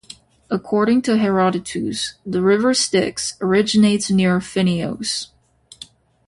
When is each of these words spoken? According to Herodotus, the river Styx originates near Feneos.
According 0.49 1.03
to 1.03 1.17
Herodotus, 1.19 2.15
the 2.25 2.41
river 2.41 2.73
Styx 2.73 3.35
originates 3.39 4.09
near 4.09 4.39
Feneos. 4.39 5.27